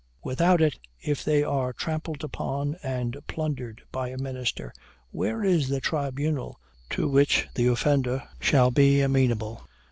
[0.23, 4.73] without it, if they are trampled upon and plundered by a minister,
[5.11, 9.61] where is the tribunal to which the offender shall be amenable?